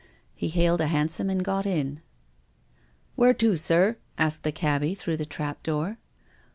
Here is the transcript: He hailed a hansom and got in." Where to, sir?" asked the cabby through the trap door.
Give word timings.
He 0.33 0.47
hailed 0.49 0.81
a 0.81 0.87
hansom 0.87 1.29
and 1.29 1.43
got 1.45 1.67
in." 1.67 2.01
Where 3.15 3.35
to, 3.35 3.55
sir?" 3.55 3.97
asked 4.17 4.41
the 4.41 4.51
cabby 4.51 4.95
through 4.95 5.17
the 5.17 5.27
trap 5.27 5.61
door. 5.61 5.99